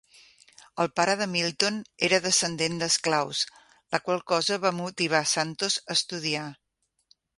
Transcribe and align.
El 0.83 0.87
pare 0.99 1.13
de 1.19 1.25
Milton 1.33 1.75
era 2.07 2.19
descendent 2.23 2.79
d'esclaus, 2.83 3.43
la 3.97 3.99
qual 4.07 4.25
cosa 4.33 4.61
va 4.65 4.75
motivar 4.79 5.25
Santos 5.37 5.77
a 5.87 6.01
estudiar. 6.01 6.49